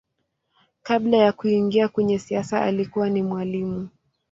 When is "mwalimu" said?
3.23-3.89